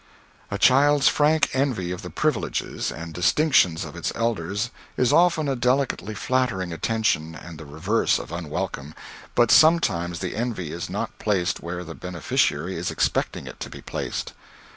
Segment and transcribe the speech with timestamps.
[0.49, 5.55] A child's frank envy of the privileges and distinctions of its elders is often a
[5.55, 8.95] delicately flattering attention and the reverse of unwelcome,
[9.35, 13.81] but sometimes the envy is not placed where the beneficiary is expecting it to be
[13.83, 14.33] placed.